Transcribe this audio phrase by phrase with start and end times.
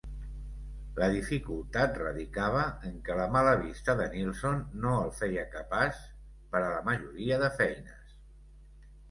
[0.99, 6.01] La dificultat radicava en què la mala vista de Neilson no el feia capaç
[6.57, 8.19] per a la majoria de feines.